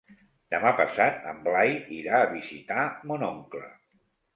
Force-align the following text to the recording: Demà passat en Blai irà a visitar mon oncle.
Demà 0.55 0.71
passat 0.79 1.29
en 1.33 1.45
Blai 1.49 1.75
irà 2.01 2.19
a 2.25 2.33
visitar 2.35 2.91
mon 3.13 3.33
oncle. 3.33 3.67